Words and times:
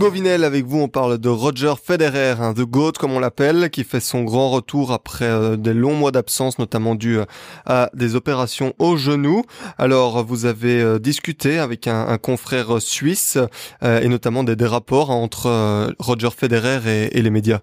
Thibaut 0.00 0.42
avec 0.42 0.64
vous, 0.64 0.80
on 0.80 0.88
parle 0.88 1.18
de 1.18 1.28
Roger 1.28 1.74
Federer, 1.76 2.40
un 2.40 2.54
The 2.54 2.64
GOAT 2.64 2.92
comme 2.98 3.12
on 3.12 3.20
l'appelle, 3.20 3.68
qui 3.68 3.84
fait 3.84 4.00
son 4.00 4.24
grand 4.24 4.48
retour 4.48 4.92
après 4.92 5.26
euh, 5.26 5.56
des 5.56 5.74
longs 5.74 5.94
mois 5.94 6.10
d'absence, 6.10 6.58
notamment 6.58 6.94
dû 6.94 7.18
euh, 7.18 7.24
à 7.66 7.90
des 7.92 8.16
opérations 8.16 8.72
au 8.78 8.96
genou. 8.96 9.42
Alors 9.76 10.24
vous 10.24 10.46
avez 10.46 10.80
euh, 10.80 10.98
discuté 10.98 11.58
avec 11.58 11.86
un, 11.86 12.16
confrère 12.16 12.80
suisse 12.80 13.38
et 13.82 14.08
notamment 14.08 14.42
des, 14.42 14.66
rapports 14.66 15.10
entre 15.10 15.92
Roger 15.98 16.30
Federer 16.30 17.08
et, 17.12 17.20
les 17.20 17.30
médias. 17.30 17.60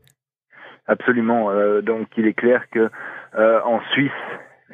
Absolument. 0.85 1.49
donc 1.81 2.07
il 2.17 2.27
est 2.27 2.33
clair 2.33 2.63
que 2.71 2.89
en 3.35 3.79
Suisse, 3.93 4.11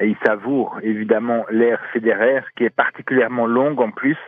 il 0.00 0.16
savoure 0.24 0.78
évidemment 0.82 1.44
l'ère 1.50 1.80
Federer, 1.92 2.42
qui 2.56 2.64
est 2.64 2.74
particulièrement 2.74 3.46
longue 3.46 3.80
en 3.80 3.90
plus. 3.90 4.18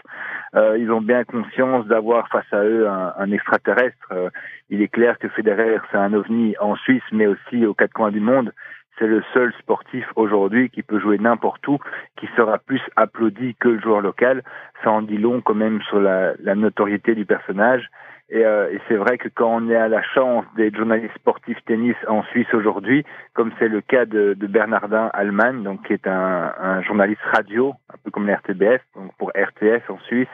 Euh, 0.57 0.79
ils 0.79 0.91
ont 0.91 1.03
bien 1.03 1.25
conscience 1.25 1.87
d'avoir 1.87 2.29
face 2.29 2.51
à 2.53 2.65
eux 2.65 2.89
un, 2.89 3.13
un 3.19 3.31
extraterrestre. 3.31 4.09
Euh, 4.11 4.31
il 4.71 4.81
est 4.81 4.89
clair 4.89 5.19
que 5.19 5.29
Federer, 5.29 5.79
c'est 5.91 5.99
un 5.99 6.15
ovni 6.15 6.55
en 6.61 6.77
Suisse, 6.77 7.03
mais 7.13 7.27
aussi 7.27 7.67
aux 7.67 7.75
quatre 7.75 7.93
coins 7.93 8.11
du 8.11 8.21
monde. 8.21 8.53
C'est 8.99 9.07
le 9.07 9.23
seul 9.35 9.53
sportif 9.59 10.07
aujourd'hui 10.17 10.71
qui 10.71 10.83
peut 10.83 10.99
jouer 10.99 11.19
n'importe 11.19 11.67
où, 11.69 11.79
qui 12.17 12.27
sera 12.37 12.59
plus 12.59 12.81
applaudi 12.97 13.55
que 13.61 13.69
le 13.69 13.81
joueur 13.81 14.01
local. 14.01 14.43
Ça 14.83 14.91
en 14.91 15.03
dit 15.03 15.19
long 15.19 15.43
quand 15.43 15.55
même 15.55 15.83
sur 15.83 16.01
la, 16.01 16.33
la 16.41 16.55
notoriété 16.55 17.15
du 17.15 17.27
personnage. 17.27 17.91
Et, 18.29 18.45
euh, 18.45 18.73
et 18.73 18.81
c'est 18.89 18.97
vrai 18.97 19.19
que 19.19 19.29
quand 19.29 19.55
on 19.55 19.71
est 19.71 19.77
à 19.77 19.87
la 19.89 20.03
chance 20.03 20.45
d'être 20.57 20.77
journaliste 20.77 21.15
sportif 21.15 21.57
tennis 21.65 21.95
en 22.09 22.25
Suisse 22.25 22.53
aujourd'hui, 22.55 23.05
comme 23.35 23.53
c'est 23.59 23.69
le 23.69 23.81
cas 23.81 24.05
de, 24.05 24.35
de, 24.35 24.47
Bernardin 24.49 25.11
Allemagne, 25.13 25.63
donc 25.63 25.87
qui 25.87 25.93
est 25.93 26.09
un, 26.09 26.53
un, 26.61 26.83
journaliste 26.83 27.21
radio, 27.33 27.75
un 27.89 27.97
peu 28.03 28.11
comme 28.11 28.27
l'RTBF, 28.27 28.83
donc 28.97 29.15
pour 29.19 29.29
RTS 29.29 29.89
en 29.89 29.99
Suisse, 30.01 30.27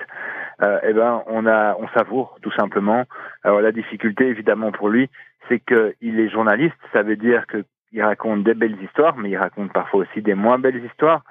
euh, 0.62 0.78
eh 0.84 0.94
ben 0.94 1.22
on 1.26 1.44
a 1.46 1.76
on 1.78 1.88
savoure 1.88 2.38
tout 2.40 2.52
simplement. 2.52 3.04
Alors 3.42 3.60
la 3.60 3.72
difficulté 3.72 4.26
évidemment 4.26 4.72
pour 4.72 4.88
lui, 4.88 5.10
c'est 5.50 5.60
qu'il 5.60 6.18
est 6.18 6.30
journaliste, 6.30 6.76
ça 6.94 7.02
veut 7.02 7.16
dire 7.16 7.46
que 7.46 7.62
il 7.92 8.02
raconte 8.02 8.44
des 8.44 8.54
belles 8.54 8.80
histoires, 8.82 9.16
mais 9.16 9.30
il 9.30 9.36
raconte 9.36 9.72
parfois 9.72 10.00
aussi 10.00 10.22
des 10.22 10.34
moins 10.34 10.58
belles 10.58 10.84
histoires. 10.84 11.22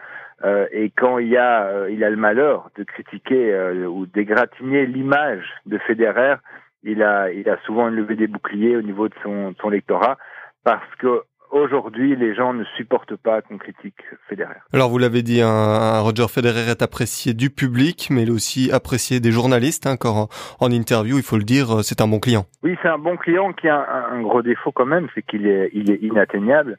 Euh, 0.44 0.68
et 0.72 0.90
quand 0.90 1.20
il 1.20 1.28
y 1.28 1.38
a, 1.38 1.66
euh, 1.66 1.92
il 1.92 2.04
a 2.04 2.10
le 2.10 2.16
malheur 2.16 2.70
de 2.76 2.84
critiquer 2.84 3.54
euh, 3.54 3.86
ou 3.86 4.06
d'égratigner 4.06 4.86
l'image 4.86 5.46
de 5.66 5.78
Federer, 5.80 6.36
il 6.84 7.04
a, 7.04 7.32
il 7.32 7.48
a 7.50 7.58
souvent 7.66 7.90
levé 7.90 8.16
des 8.16 8.28
boucliers 8.28 8.76
au 8.76 8.82
niveau 8.82 9.08
de 9.08 9.14
son, 9.22 9.54
son 9.62 9.70
lectorat 9.70 10.18
parce 10.64 10.96
que 10.98 11.22
aujourd'hui, 11.52 12.16
les 12.16 12.34
gens 12.34 12.54
ne 12.54 12.64
supportent 12.78 13.16
pas 13.16 13.42
qu'on 13.42 13.58
critique 13.58 14.02
Federer. 14.28 14.56
Alors, 14.74 14.90
vous 14.90 14.98
l'avez 14.98 15.22
dit, 15.22 15.42
un, 15.42 16.00
Roger 16.00 16.28
Federer 16.28 16.72
est 16.72 16.82
apprécié 16.82 17.34
du 17.34 17.50
public, 17.50 18.08
mais 18.10 18.24
il 18.24 18.30
est 18.30 18.32
aussi 18.32 18.72
apprécié 18.72 19.20
des 19.20 19.32
journalistes. 19.32 19.88
Hein, 19.88 19.96
en, 20.04 20.28
en, 20.60 20.72
interview, 20.72 21.18
il 21.18 21.24
faut 21.24 21.38
le 21.38 21.44
dire, 21.44 21.84
c'est 21.84 22.02
un 22.02 22.08
bon 22.08 22.20
client. 22.20 22.46
Oui, 22.64 22.78
c'est 22.82 22.90
un 22.90 22.98
bon 22.98 23.18
client 23.18 23.54
qui 23.54 23.68
a 23.68 23.78
un, 23.78 24.18
un 24.18 24.22
gros 24.22 24.42
défaut 24.42 24.72
quand 24.72 24.86
même, 24.86 25.08
c'est 25.14 25.22
qu'il 25.22 25.48
est, 25.48 25.70
il 25.74 25.92
est 25.92 26.02
inatteignable. 26.02 26.78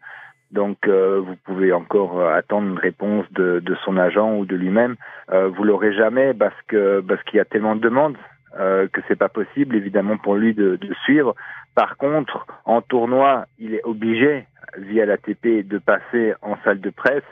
Donc 0.53 0.87
euh, 0.87 1.19
vous 1.19 1.37
pouvez 1.45 1.73
encore 1.73 2.21
euh, 2.21 2.35
attendre 2.35 2.69
une 2.69 2.79
réponse 2.79 3.25
de, 3.33 3.61
de 3.61 3.75
son 3.85 3.97
agent 3.97 4.37
ou 4.37 4.45
de 4.45 4.55
lui-même. 4.55 4.97
Euh, 5.33 5.49
vous 5.49 5.65
l'aurez 5.65 5.95
jamais 5.95 6.35
parce 6.35 6.61
que 6.69 7.01
parce 7.01 7.23
qu'il 7.25 7.39
y 7.39 7.41
a 7.41 7.47
tellement 7.47 7.75
de 7.75 7.81
demandes 7.81 8.17
euh, 8.59 8.89
que 8.93 9.01
c'est 9.09 9.17
pas 9.17 9.29
possible 9.29 9.77
évidemment 9.77 10.17
pour 10.19 10.35
lui 10.37 10.55
de, 10.55 10.77
de, 10.77 10.95
suivre. 11.05 11.35
Par 11.75 11.97
contre, 11.97 12.47
en 12.65 12.83
tournoi, 12.83 13.47
il 13.59 13.75
est 13.75 13.85
obligé 13.85 14.47
via 14.77 15.07
l'ATP 15.07 15.67
de 15.67 15.79
passer 15.79 16.35
en 16.43 16.57
salle 16.65 16.81
de 16.81 16.91
presse 16.91 17.25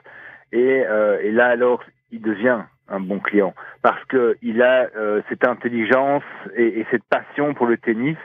et, 0.53 0.85
euh, 0.87 1.19
là 1.33 1.47
alors 1.47 1.83
il 2.11 2.21
devient 2.21 2.61
un 2.89 3.01
bon 3.01 3.21
client 3.21 3.55
parce 3.83 4.03
que 4.07 4.37
il 4.43 4.63
a 4.63 4.89
euh, 4.97 5.23
cette 5.29 5.47
intelligence 5.47 6.25
et, 6.57 6.81
et, 6.81 6.87
cette 6.91 7.05
passion 7.05 7.55
pour 7.55 7.67
le 7.67 7.77
tennis. 7.77 8.19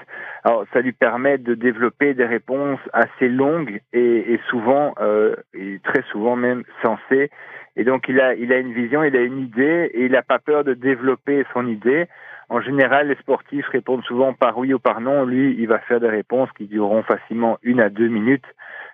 Alors 0.45 0.63
ça 0.73 0.81
lui 0.81 0.91
permet 0.91 1.39
de 1.39 1.55
développer 1.55 2.13
des 2.13 2.23
réponses 2.23 2.79
assez 2.93 3.27
longues 3.27 3.81
et, 3.93 4.39
souvent 4.47 4.93
euh, 5.01 5.35
et 5.55 5.79
très 5.83 6.03
souvent 6.11 6.35
même 6.35 6.63
sensées. 6.83 7.31
Et 7.75 7.83
donc 7.83 8.07
il 8.07 8.21
a 8.21 8.35
il 8.35 8.53
a 8.53 8.59
une 8.59 8.71
vision, 8.71 9.03
il 9.03 9.15
a 9.17 9.21
une 9.21 9.39
idée 9.39 9.89
et 9.91 10.05
il 10.05 10.11
n'a 10.11 10.21
pas 10.21 10.37
peur 10.37 10.63
de 10.63 10.75
développer 10.75 11.43
son 11.51 11.65
idée. 11.65 12.05
En 12.49 12.61
général, 12.61 13.07
les 13.07 13.15
sportifs 13.15 13.67
répondent 13.69 14.03
souvent 14.03 14.33
par 14.33 14.59
oui 14.59 14.71
ou 14.71 14.77
par 14.77 15.01
non. 15.01 15.25
Lui, 15.25 15.55
il 15.57 15.67
va 15.67 15.79
faire 15.79 15.99
des 15.99 16.09
réponses 16.09 16.51
qui 16.55 16.67
dureront 16.67 17.01
facilement 17.01 17.57
une 17.63 17.81
à 17.81 17.89
deux 17.89 18.07
minutes. 18.07 18.45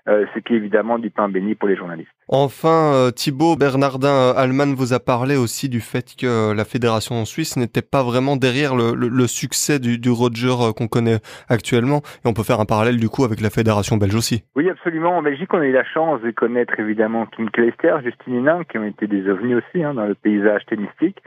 Euh, 0.08 0.26
ce 0.34 0.40
qui 0.40 0.54
est 0.54 0.58
évidemment 0.58 0.98
du 0.98 1.12
pain 1.12 1.30
béni 1.30 1.54
pour 1.54 1.70
les 1.70 1.76
journalistes. 1.76 2.10
Enfin, 2.28 2.92
euh, 2.96 3.12
Thibaut 3.12 3.56
Bernardin 3.56 4.10
euh, 4.10 4.34
Allemagne 4.36 4.74
vous 4.74 4.94
a 4.94 5.00
parlé 5.00 5.36
aussi 5.36 5.70
du 5.70 5.80
fait 5.80 6.16
que 6.20 6.54
la 6.54 6.66
fédération 6.66 7.16
en 7.16 7.26
Suisse 7.26 7.56
n'était 7.56 7.84
pas 7.84 8.02
vraiment 8.02 8.36
derrière 8.36 8.76
le, 8.76 8.96
le, 8.96 9.28
succès 9.28 9.78
du, 9.78 10.00
du 10.00 10.10
Roger 10.10 10.74
qu'on 10.76 10.88
connaît 10.88 11.20
actuellement. 11.50 12.02
Et 12.26 12.28
on 12.28 12.34
peut 12.34 12.42
faire 12.42 12.60
un 12.60 12.66
parallèle 12.66 12.98
du 12.98 13.10
coup 13.10 13.26
avec 13.26 13.42
la 13.42 13.52
fédération 13.52 13.98
belge 13.98 14.16
aussi. 14.16 14.44
Oui, 14.56 14.68
absolument. 14.72 15.18
En 15.18 15.22
Belgique, 15.22 15.54
on 15.54 15.60
a 15.60 15.66
eu 15.66 15.72
la 15.72 15.86
chance 15.86 16.20
de 16.22 16.32
connaître 16.32 16.80
évidemment 16.80 17.28
Kim 17.28 17.52
Kleister, 17.52 17.98
Justine 18.04 18.38
Hénin, 18.38 18.64
qui 18.64 18.80
ont 18.80 18.86
été 18.86 19.06
des 19.06 19.30
ovnis 19.30 19.54
aussi 19.54 19.84
hein, 19.84 19.94
dans 19.94 20.08
le 20.08 20.16
paysage 20.16 20.66
tennistique. 20.66 21.22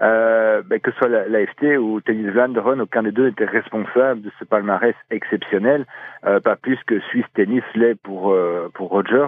Euh, 0.00 0.62
ben, 0.64 0.78
que 0.78 0.92
ce 0.92 0.98
soit 0.98 1.08
l'AFT 1.08 1.76
ou 1.78 2.00
Tennis 2.00 2.30
Vlaanderen, 2.30 2.80
aucun 2.80 3.02
des 3.02 3.10
deux 3.10 3.26
n'était 3.26 3.44
responsable 3.44 4.22
de 4.22 4.30
ce 4.38 4.44
palmarès 4.44 4.94
exceptionnel, 5.10 5.86
euh, 6.24 6.38
pas 6.38 6.54
plus 6.54 6.78
que 6.86 7.00
Swiss 7.10 7.24
Tennis 7.34 7.64
l'est 7.74 7.96
pour, 7.96 8.32
euh, 8.32 8.70
pour 8.74 8.90
Roger. 8.90 9.26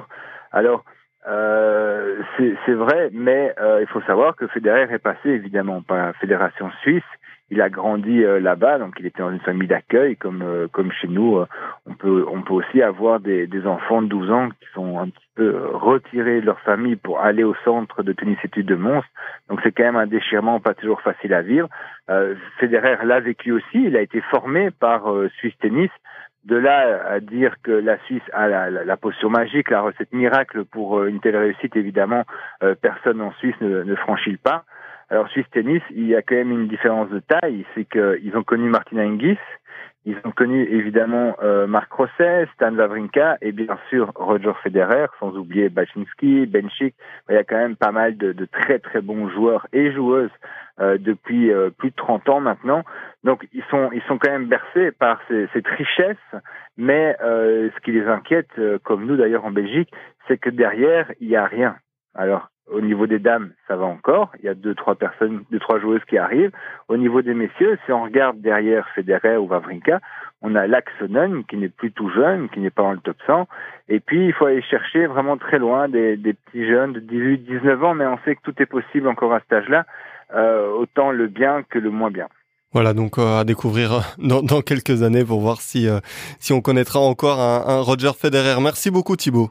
Alors, 0.52 0.84
euh, 1.28 2.22
c'est 2.38 2.72
vrai, 2.72 3.10
mais 3.12 3.54
il 3.80 3.86
faut 3.88 4.00
savoir 4.02 4.36
que 4.36 4.46
Federer 4.46 4.86
est 4.92 4.98
passé 4.98 5.28
évidemment 5.28 5.82
par 5.82 5.96
la 5.96 6.12
fédération 6.14 6.70
suisse 6.82 7.02
il 7.50 7.60
a 7.60 7.68
grandi 7.68 8.24
euh, 8.24 8.40
là-bas, 8.40 8.78
donc 8.78 8.94
il 9.00 9.06
était 9.06 9.22
dans 9.22 9.32
une 9.32 9.40
famille 9.40 9.66
d'accueil, 9.66 10.16
comme 10.16 10.42
euh, 10.42 10.68
comme 10.68 10.92
chez 10.92 11.08
nous. 11.08 11.38
Euh, 11.38 11.46
on 11.86 11.94
peut 11.94 12.24
on 12.30 12.42
peut 12.42 12.54
aussi 12.54 12.80
avoir 12.80 13.18
des, 13.18 13.46
des 13.46 13.66
enfants 13.66 14.02
de 14.02 14.08
12 14.08 14.30
ans 14.30 14.48
qui 14.50 14.66
sont 14.72 14.98
un 15.00 15.08
petit 15.08 15.28
peu 15.34 15.66
retirés 15.72 16.40
de 16.40 16.46
leur 16.46 16.60
famille 16.60 16.96
pour 16.96 17.20
aller 17.20 17.42
au 17.42 17.54
centre 17.64 18.02
de 18.04 18.12
tennis 18.12 18.38
études 18.44 18.66
de 18.66 18.76
Mons. 18.76 19.02
Donc 19.48 19.60
c'est 19.64 19.72
quand 19.72 19.82
même 19.82 19.96
un 19.96 20.06
déchirement 20.06 20.60
pas 20.60 20.74
toujours 20.74 21.00
facile 21.02 21.34
à 21.34 21.42
vivre. 21.42 21.68
Federer 22.58 22.96
l'a 23.04 23.20
vécu 23.20 23.52
aussi. 23.52 23.84
Il 23.84 23.96
a 23.96 24.00
été 24.00 24.20
formé 24.20 24.70
par 24.72 25.04
Suisse 25.38 25.56
Tennis. 25.60 25.90
De 26.44 26.56
là 26.56 27.04
à 27.06 27.20
dire 27.20 27.54
que 27.62 27.70
la 27.70 27.98
Suisse 28.06 28.22
a 28.32 28.48
la, 28.48 28.70
la, 28.70 28.96
potion 28.96 29.30
magique, 29.30 29.70
la 29.70 29.82
recette 29.82 30.12
miracle 30.12 30.64
pour 30.64 31.04
une 31.04 31.20
telle 31.20 31.36
réussite, 31.36 31.76
évidemment, 31.76 32.24
personne 32.80 33.20
en 33.20 33.32
Suisse 33.34 33.54
ne, 33.60 33.82
ne 33.84 33.94
franchit 33.94 34.32
le 34.32 34.38
pas. 34.38 34.64
Alors 35.10 35.28
Suisse 35.28 35.46
Tennis, 35.50 35.82
il 35.90 36.06
y 36.06 36.14
a 36.14 36.22
quand 36.22 36.36
même 36.36 36.52
une 36.52 36.68
différence 36.68 37.10
de 37.10 37.20
taille, 37.20 37.66
c'est 37.74 37.84
qu'ils 37.84 38.36
ont 38.36 38.44
connu 38.44 38.68
Martin 38.68 38.98
Hingis, 38.98 39.38
ils 40.06 40.16
ont 40.24 40.30
connu 40.30 40.62
évidemment 40.64 41.36
euh, 41.42 41.66
Marc 41.66 41.92
Rosset, 41.92 42.48
Stan 42.54 42.74
Wawrinka 42.74 43.36
et 43.42 43.52
bien 43.52 43.78
sûr 43.90 44.10
Roger 44.14 44.52
Federer, 44.62 45.06
sans 45.18 45.36
oublier 45.36 45.68
Bachinski, 45.68 46.46
Benchik. 46.46 46.94
Il 47.28 47.34
y 47.34 47.38
a 47.38 47.44
quand 47.44 47.58
même 47.58 47.76
pas 47.76 47.92
mal 47.92 48.16
de, 48.16 48.32
de 48.32 48.46
très 48.46 48.78
très 48.78 49.02
bons 49.02 49.28
joueurs 49.28 49.66
et 49.74 49.92
joueuses 49.92 50.30
euh, 50.80 50.96
depuis 50.96 51.52
euh, 51.52 51.68
plus 51.68 51.90
de 51.90 51.96
30 51.96 52.30
ans 52.30 52.40
maintenant. 52.40 52.82
Donc 53.24 53.46
ils 53.52 53.64
sont 53.70 53.90
ils 53.92 54.02
sont 54.08 54.16
quand 54.16 54.30
même 54.30 54.46
bercés 54.46 54.90
par 54.92 55.20
ces, 55.28 55.48
cette 55.52 55.68
richesse, 55.68 56.16
mais 56.78 57.14
euh, 57.22 57.68
ce 57.74 57.80
qui 57.80 57.92
les 57.92 58.06
inquiète, 58.06 58.48
comme 58.84 59.04
nous 59.04 59.16
d'ailleurs 59.16 59.44
en 59.44 59.50
Belgique, 59.50 59.92
c'est 60.28 60.38
que 60.38 60.48
derrière 60.48 61.12
il 61.20 61.28
y 61.28 61.36
a 61.36 61.44
rien. 61.44 61.76
Alors 62.14 62.48
au 62.72 62.80
niveau 62.80 63.06
des 63.06 63.18
dames, 63.18 63.50
ça 63.68 63.76
va 63.76 63.84
encore. 63.84 64.32
Il 64.38 64.46
y 64.46 64.48
a 64.48 64.54
deux, 64.54 64.74
trois 64.74 64.94
personnes, 64.94 65.42
deux, 65.50 65.58
trois 65.58 65.80
joueuses 65.80 66.04
qui 66.08 66.18
arrivent. 66.18 66.52
Au 66.88 66.96
niveau 66.96 67.22
des 67.22 67.34
messieurs, 67.34 67.78
si 67.84 67.92
on 67.92 68.04
regarde 68.04 68.40
derrière 68.40 68.88
Federer 68.94 69.36
ou 69.36 69.46
Wawrinka, 69.46 70.00
on 70.42 70.54
a 70.54 70.66
Laxonen 70.66 71.44
qui 71.44 71.56
n'est 71.56 71.68
plus 71.68 71.92
tout 71.92 72.10
jeune, 72.10 72.48
qui 72.48 72.60
n'est 72.60 72.70
pas 72.70 72.82
dans 72.82 72.92
le 72.92 72.98
top 72.98 73.16
100. 73.26 73.46
Et 73.88 74.00
puis, 74.00 74.26
il 74.26 74.32
faut 74.32 74.46
aller 74.46 74.62
chercher 74.62 75.06
vraiment 75.06 75.36
très 75.36 75.58
loin 75.58 75.88
des, 75.88 76.16
des 76.16 76.32
petits 76.32 76.66
jeunes 76.66 76.92
de 76.92 77.00
18, 77.00 77.38
19 77.38 77.84
ans, 77.84 77.94
mais 77.94 78.06
on 78.06 78.18
sait 78.24 78.36
que 78.36 78.42
tout 78.42 78.54
est 78.62 78.66
possible 78.66 79.08
encore 79.08 79.34
à 79.34 79.40
cet 79.40 79.52
âge-là, 79.52 79.84
euh, 80.34 80.70
autant 80.70 81.10
le 81.10 81.26
bien 81.26 81.62
que 81.62 81.78
le 81.78 81.90
moins 81.90 82.10
bien. 82.10 82.28
Voilà, 82.72 82.94
donc 82.94 83.18
euh, 83.18 83.40
à 83.40 83.44
découvrir 83.44 83.92
euh, 83.92 84.00
dans, 84.18 84.42
dans, 84.42 84.62
quelques 84.62 85.02
années 85.02 85.24
pour 85.24 85.40
voir 85.40 85.60
si, 85.60 85.88
euh, 85.88 85.98
si 86.38 86.52
on 86.52 86.60
connaîtra 86.60 87.00
encore 87.00 87.40
un, 87.40 87.64
un 87.66 87.80
Roger 87.80 88.12
Federer. 88.16 88.60
Merci 88.60 88.90
beaucoup 88.90 89.16
Thibaut. 89.16 89.50